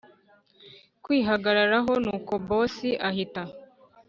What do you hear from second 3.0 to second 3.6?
ahita